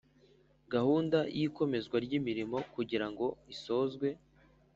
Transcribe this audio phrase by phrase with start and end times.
[0.73, 4.07] Gahunda y ‘ikomeza ry’ imirimo kugira ngo isozwe